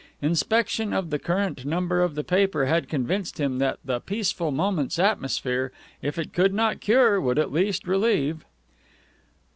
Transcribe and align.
Inspection 0.23 0.93
of 0.93 1.11
the 1.11 1.19
current 1.19 1.63
number 1.63 2.01
of 2.01 2.15
the 2.15 2.23
paper 2.23 2.65
had 2.65 2.89
convinced 2.89 3.39
him 3.39 3.59
that 3.59 3.77
the 3.85 3.99
Peaceful 3.99 4.49
Moments 4.49 4.97
atmosphere, 4.97 5.71
if 6.01 6.17
it 6.17 6.33
could 6.33 6.55
not 6.55 6.79
cure, 6.81 7.21
would 7.21 7.37
at 7.37 7.51
least 7.53 7.85
relieve. 7.85 8.43